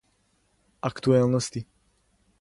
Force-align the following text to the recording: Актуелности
Актуелности 0.81 1.61